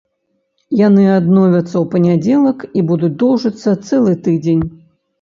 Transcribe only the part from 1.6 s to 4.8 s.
ў панядзелак і будуць доўжыцца цэлы тыдзень.